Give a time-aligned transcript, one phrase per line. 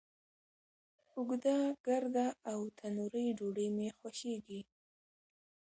[1.15, 4.61] اوږده، ګرده، او تنوری ډوډۍ می خوښیږی